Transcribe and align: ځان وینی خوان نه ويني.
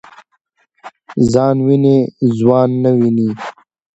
ځان 1.31 1.55
وینی 1.65 1.97
خوان 2.37 2.69
نه 2.83 2.89
ويني. 2.97 3.29